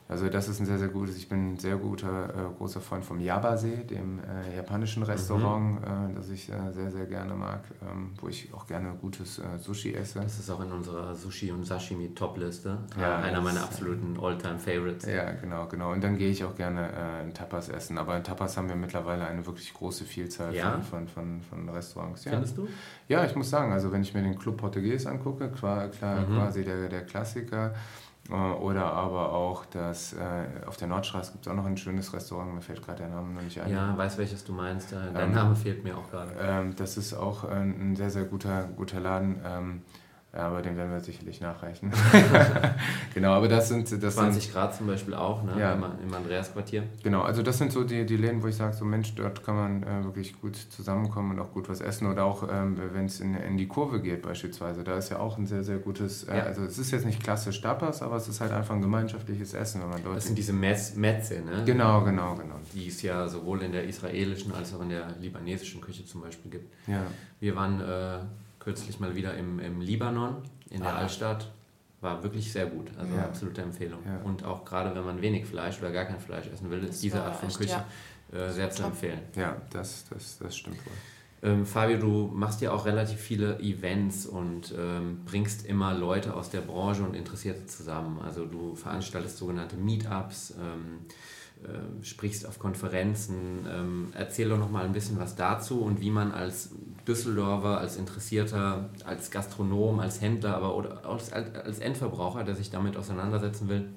[0.09, 3.05] Also das ist ein sehr, sehr gutes, ich bin ein sehr guter, äh, großer Freund
[3.05, 6.12] vom Yabase, dem äh, japanischen Restaurant, mhm.
[6.12, 9.59] äh, das ich äh, sehr, sehr gerne mag, ähm, wo ich auch gerne gutes äh,
[9.59, 10.21] Sushi esse.
[10.21, 12.79] Das ist auch in unserer Sushi- und Sashimi-Top-Liste.
[13.01, 15.07] Ja, einer meiner absoluten All-Time-Favorites.
[15.07, 15.92] Ja, genau, genau.
[15.92, 17.99] Und dann gehe ich auch gerne äh, Tapas essen.
[17.99, 20.81] Aber in Tapas haben wir mittlerweile eine wirklich große Vielzahl ja?
[20.83, 22.25] von, von, von, von, Restaurants.
[22.25, 22.33] Ja.
[22.33, 22.69] Findest du?
[23.09, 26.37] Ja, ich muss sagen, also wenn ich mir den Club Portugues angucke, klar, klar mhm.
[26.37, 27.75] quasi der, der Klassiker, äh,
[28.31, 32.55] oder aber auch das, äh, auf der Nordstraße gibt es auch noch ein schönes Restaurant,
[32.55, 33.71] mir fällt gerade der Name noch nicht ein.
[33.71, 36.33] Ja, weiß welches du meinst, dein ähm, Name fehlt mir auch gerade.
[36.41, 39.41] Ähm, das ist auch ein sehr, sehr guter, guter Laden.
[39.45, 39.83] Ähm,
[40.37, 41.92] aber den werden wir sicherlich nachreichen.
[43.14, 43.90] genau, aber das sind...
[44.03, 45.59] Das 20 sind, Grad zum Beispiel auch, ne?
[45.59, 45.75] Ja.
[45.75, 46.85] Im, Andreasquartier.
[47.03, 49.57] Genau, also das sind so die, die Läden, wo ich sage, so Mensch, dort kann
[49.57, 52.11] man äh, wirklich gut zusammenkommen und auch gut was essen.
[52.11, 55.38] Oder auch, ähm, wenn es in, in die Kurve geht beispielsweise, da ist ja auch
[55.38, 56.25] ein sehr, sehr gutes...
[56.25, 56.42] Äh, ja.
[56.44, 59.83] Also es ist jetzt nicht klassisch Tapas, aber es ist halt einfach ein gemeinschaftliches Essen,
[59.83, 60.16] wenn man dort...
[60.16, 61.62] Das sind diese Metze, ne?
[61.64, 62.57] Genau, genau, genau.
[62.75, 66.51] Die es ja sowohl in der israelischen als auch in der libanesischen Küche zum Beispiel
[66.51, 66.75] gibt.
[66.87, 67.03] Ja.
[67.40, 67.81] Wir waren...
[67.81, 68.18] Äh,
[68.66, 70.38] kürzlich mal wieder im, im Libanon,
[70.70, 70.98] in der ah.
[70.98, 71.52] Altstadt.
[72.00, 73.22] War wirklich sehr gut, also ja.
[73.22, 74.00] absolute Empfehlung.
[74.05, 74.18] Ja.
[74.22, 77.22] Und auch gerade wenn man wenig Fleisch oder gar kein Fleisch essen will, ist diese
[77.22, 77.85] Art von Küche
[78.33, 78.38] ja.
[78.38, 79.20] äh, sehr zu empfehlen.
[79.35, 80.92] Ja, das, das, das stimmt wohl.
[81.42, 86.50] Ähm, Fabio, du machst ja auch relativ viele Events und ähm, bringst immer Leute aus
[86.50, 88.20] der Branche und Interessierte zusammen.
[88.20, 91.07] Also du veranstaltest sogenannte Meetups, ähm,
[91.64, 93.66] äh, sprichst auf Konferenzen.
[93.69, 96.71] Ähm, erzähl doch noch mal ein bisschen was dazu und wie man als
[97.09, 102.97] Düsseldorfer, als Interessierter, als Gastronom, als Händler, aber oder als, als Endverbraucher, der sich damit
[102.97, 103.88] auseinandersetzen will,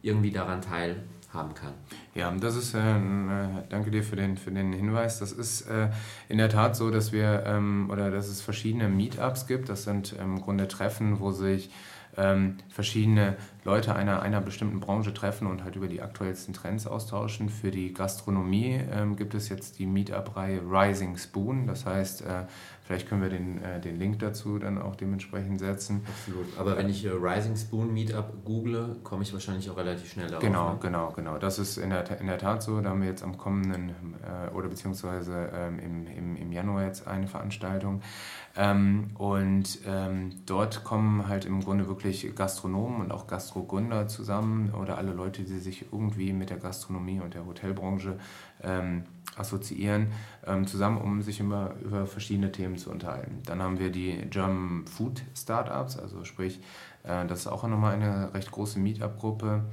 [0.00, 1.74] irgendwie daran teilhaben kann.
[2.14, 5.18] Ja, das ist, äh, äh, danke dir für den, für den Hinweis.
[5.18, 5.90] Das ist äh,
[6.28, 9.68] in der Tat so, dass wir ähm, oder dass es verschiedene Meetups gibt.
[9.68, 11.70] Das sind im Grunde Treffen, wo sich
[12.16, 13.36] ähm, verschiedene
[13.68, 17.50] Leute einer, einer bestimmten Branche treffen und halt über die aktuellsten Trends austauschen.
[17.50, 21.66] Für die Gastronomie ähm, gibt es jetzt die Meetup-Reihe Rising Spoon.
[21.66, 22.44] Das heißt, äh,
[22.86, 26.00] vielleicht können wir den, äh, den Link dazu dann auch dementsprechend setzen.
[26.08, 26.46] Absolut.
[26.58, 30.42] Aber wenn ich äh, Rising Spoon Meetup google, komme ich wahrscheinlich auch relativ schnell darauf.
[30.42, 30.78] Genau, ne?
[30.80, 31.36] genau, genau.
[31.36, 32.80] Das ist in der, in der Tat so.
[32.80, 37.06] Da haben wir jetzt am kommenden äh, oder beziehungsweise ähm, im, im, im Januar jetzt
[37.06, 38.00] eine Veranstaltung.
[38.56, 43.26] Ähm, und ähm, dort kommen halt im Grunde wirklich Gastronomen und auch
[43.58, 48.18] Gastrogründer zusammen oder alle Leute, die sich irgendwie mit der Gastronomie und der Hotelbranche
[48.62, 49.04] ähm,
[49.36, 50.08] assoziieren,
[50.46, 53.42] ähm, zusammen, um sich immer über verschiedene Themen zu unterhalten.
[53.46, 56.60] Dann haben wir die German Food Startups, also sprich,
[57.04, 59.64] äh, das ist auch nochmal eine recht große Meetup-Gruppe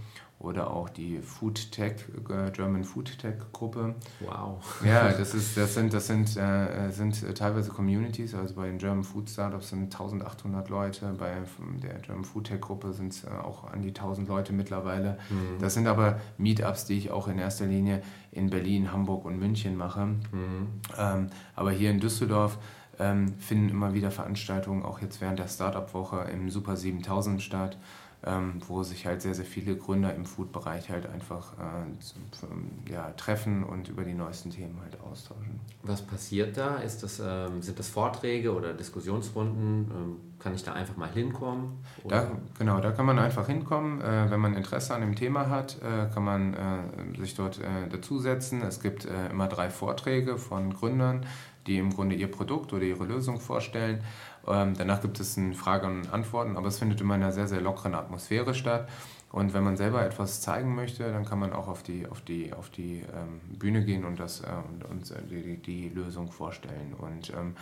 [0.45, 3.95] oder auch die Food Tech, äh, German Food Tech Gruppe.
[4.19, 4.81] Wow.
[4.85, 9.03] Ja, das, ist, das sind, das sind, äh, sind teilweise Communities, also bei den German
[9.03, 11.33] Food Startups sind 1800 Leute, bei
[11.81, 15.17] der German Food Tech Gruppe sind es äh, auch an die 1000 Leute mittlerweile.
[15.29, 15.59] Mhm.
[15.59, 19.75] Das sind aber Meetups, die ich auch in erster Linie in Berlin, Hamburg und München
[19.75, 20.05] mache.
[20.05, 20.67] Mhm.
[20.97, 22.57] Ähm, aber hier in Düsseldorf
[22.99, 27.77] ähm, finden immer wieder Veranstaltungen, auch jetzt während der Startup-Woche im Super 7000 statt
[28.25, 33.63] ähm, wo sich halt sehr, sehr viele Gründer im Food-Bereich halt einfach äh, ja, treffen
[33.63, 35.59] und über die neuesten Themen halt austauschen.
[35.83, 36.77] Was passiert da?
[36.77, 39.91] Ist das, ähm, sind das Vorträge oder Diskussionsrunden?
[39.91, 41.83] Ähm, kann ich da einfach mal hinkommen?
[42.07, 44.01] Da, genau, da kann man einfach hinkommen.
[44.01, 47.87] Äh, wenn man Interesse an dem Thema hat, äh, kann man äh, sich dort äh,
[47.89, 48.61] dazusetzen.
[48.61, 51.25] Es gibt äh, immer drei Vorträge von Gründern,
[51.67, 54.03] die im Grunde ihr Produkt oder ihre Lösung vorstellen.
[54.47, 57.47] Ähm, danach gibt es ein Frage und Antworten, aber es findet immer in einer sehr,
[57.47, 58.87] sehr lockeren Atmosphäre statt.
[59.31, 62.53] Und wenn man selber etwas zeigen möchte, dann kann man auch auf die, auf die,
[62.53, 66.93] auf die ähm, Bühne gehen und, das, äh, und, und äh, die, die Lösung vorstellen.
[66.97, 67.55] Und ähm,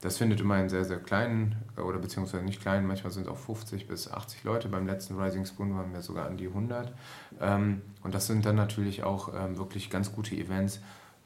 [0.00, 3.36] das findet immer in sehr, sehr kleinen, oder beziehungsweise nicht kleinen, manchmal sind es auch
[3.36, 4.68] 50 bis 80 Leute.
[4.68, 6.92] Beim letzten Rising Spoon waren wir sogar an die 100.
[7.40, 10.80] Ähm, und das sind dann natürlich auch ähm, wirklich ganz gute Events,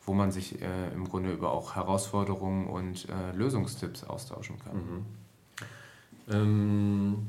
[0.06, 4.76] wo man sich äh, im Grunde über auch Herausforderungen und äh, Lösungstipps austauschen kann.
[4.76, 5.06] Mhm.
[6.30, 7.26] Ähm,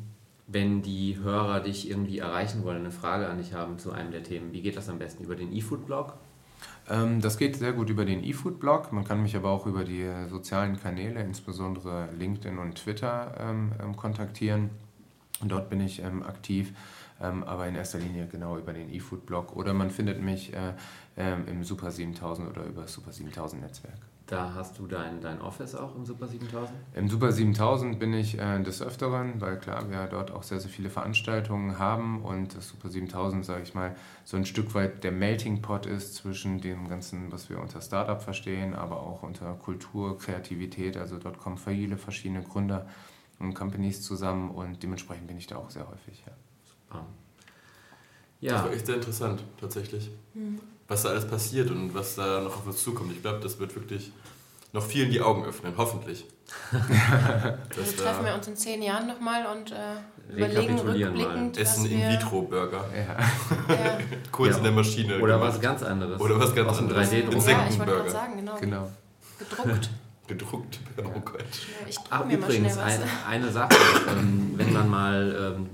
[0.47, 4.23] wenn die Hörer dich irgendwie erreichen wollen, eine Frage an dich haben zu einem der
[4.23, 5.23] Themen, wie geht das am besten?
[5.23, 6.13] Über den eFood-Blog?
[6.87, 8.91] Ähm, das geht sehr gut über den eFood-Blog.
[8.91, 13.95] Man kann mich aber auch über die sozialen Kanäle, insbesondere LinkedIn und Twitter, ähm, ähm
[13.95, 14.69] kontaktieren.
[15.41, 16.73] Und dort bin ich ähm, aktiv
[17.19, 19.55] aber in erster Linie genau über den eFood-Blog.
[19.55, 20.73] Oder man findet mich äh,
[21.17, 23.99] äh, im Super 7000 oder über das Super 7000 Netzwerk.
[24.27, 26.71] Da hast du dein, dein Office auch im Super 7000?
[26.95, 30.71] Im Super 7000 bin ich äh, des Öfteren, weil klar, wir dort auch sehr, sehr
[30.71, 35.11] viele Veranstaltungen haben und das Super 7000, sage ich mal, so ein Stück weit der
[35.11, 40.17] Melting Pot ist zwischen dem Ganzen, was wir unter Startup verstehen, aber auch unter Kultur,
[40.17, 40.97] Kreativität.
[40.97, 42.87] Also dort kommen viele verschiedene Gründer
[43.37, 46.23] und Companies zusammen und dementsprechend bin ich da auch sehr häufig.
[46.25, 46.33] Ja.
[48.41, 48.53] Ja.
[48.53, 50.09] Das war echt sehr interessant, tatsächlich.
[50.33, 50.59] Mhm.
[50.87, 53.11] Was da alles passiert und was da noch auf uns zukommt.
[53.11, 54.11] Ich glaube, das wird wirklich
[54.71, 56.25] noch vielen die Augen öffnen, hoffentlich.
[56.71, 61.57] also treffen wir uns in zehn Jahren nochmal und äh, überlegen rückblickend.
[61.57, 62.85] Essen In-vitro-Burger.
[62.93, 63.73] Ja.
[63.73, 63.97] ja.
[64.31, 64.57] Kurz ja.
[64.57, 65.19] in der Maschine.
[65.19, 65.53] Oder gemacht.
[65.53, 66.21] was ganz anderes.
[66.21, 67.09] Oder was ganz anderes.
[67.09, 67.47] 3D-Druck.
[67.47, 68.57] Ja, ich wollte gerade sagen, genau.
[68.59, 68.91] genau.
[69.39, 69.89] Gedruckt.
[70.27, 70.79] Gedruckt.
[70.97, 71.45] Oh Gott.
[71.87, 73.75] ich Ach, mir übrigens, eine, eine Sache,
[74.09, 75.69] ähm, wenn man mal ähm,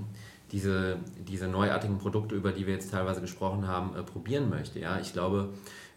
[0.51, 4.79] diese, diese neuartigen Produkte, über die wir jetzt teilweise gesprochen haben, äh, probieren möchte.
[4.79, 4.99] Ja?
[4.99, 5.49] Ich glaube,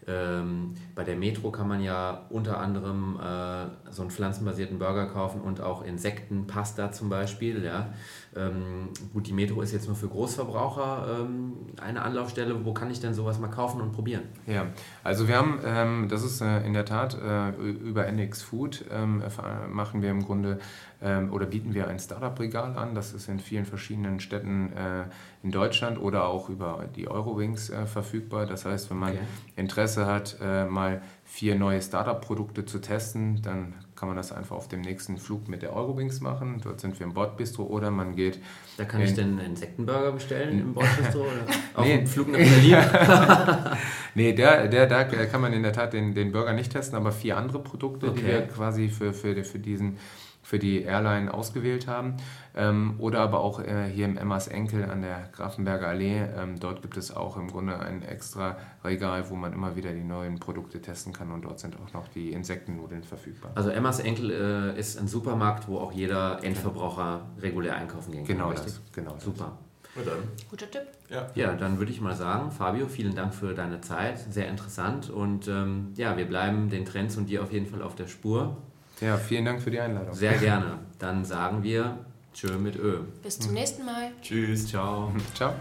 [0.07, 5.41] ähm, bei der Metro kann man ja unter anderem äh, so einen pflanzenbasierten Burger kaufen
[5.41, 7.63] und auch Insektenpasta zum Beispiel.
[7.63, 7.93] Ja?
[8.37, 12.65] Ähm, gut, die Metro ist jetzt nur für Großverbraucher ähm, eine Anlaufstelle.
[12.65, 14.23] Wo kann ich denn sowas mal kaufen und probieren?
[14.45, 14.65] Ja,
[15.03, 19.23] also wir haben, ähm, das ist äh, in der Tat äh, über NX Food ähm,
[19.71, 20.59] machen wir im Grunde
[21.01, 22.93] ähm, oder bieten wir ein Startup-Regal an.
[22.93, 25.05] Das ist in vielen verschiedenen Städten äh,
[25.43, 28.45] in Deutschland oder auch über die Eurowings äh, verfügbar.
[28.45, 29.21] Das heißt, wenn man okay.
[29.55, 34.67] Interesse hat, äh, mal vier neue Startup-Produkte zu testen, dann kann man das einfach auf
[34.67, 36.59] dem nächsten Flug mit der Eurowings machen.
[36.61, 38.39] Dort sind wir im Bordbistro oder man geht.
[38.77, 41.97] Da kann ich denn einen Insektenburger bestellen im Bordbistro oder auf nee.
[41.97, 43.77] dem Flug nach Berlin?
[44.15, 47.11] nee, der, der, da kann man in der Tat den, den Burger nicht testen, aber
[47.11, 48.19] vier andere Produkte, okay.
[48.19, 49.97] die wir quasi für, für, für diesen
[50.45, 52.17] für die Airline ausgewählt haben.
[52.55, 56.21] Ähm, oder aber auch äh, hier im Emmas Enkel an der Grafenberger Allee.
[56.37, 60.03] Ähm, dort gibt es auch im Grunde ein extra Regal, wo man immer wieder die
[60.03, 63.51] neuen Produkte testen kann und dort sind auch noch die Insektennudeln verfügbar.
[63.55, 68.37] Also Emmas Enkel äh, ist ein Supermarkt, wo auch jeder Endverbraucher regulär einkaufen gehen kann.
[68.37, 68.73] Genau richtig?
[68.73, 69.57] das, genau Super.
[69.95, 70.17] Dann?
[70.49, 70.83] Guter Tipp.
[71.09, 71.27] Ja.
[71.35, 74.19] ja, dann würde ich mal sagen, Fabio, vielen Dank für deine Zeit.
[74.19, 75.09] Sehr interessant.
[75.09, 78.57] Und ähm, ja, wir bleiben den Trends und dir auf jeden Fall auf der Spur.
[79.01, 80.13] Ja, vielen Dank für die Einladung.
[80.13, 80.79] Sehr gerne.
[80.99, 81.97] Dann sagen wir
[82.33, 82.99] Tschö mit Ö.
[83.23, 84.11] Bis zum nächsten Mal.
[84.21, 84.67] Tschüss.
[84.67, 85.13] Ciao.
[85.33, 85.53] Ciao.